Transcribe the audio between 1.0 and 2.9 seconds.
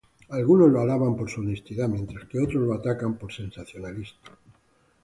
por su honestidad, mientras que otros lo